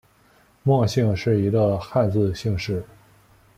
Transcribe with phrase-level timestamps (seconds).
[0.63, 2.83] 莫姓是一个汉字姓氏。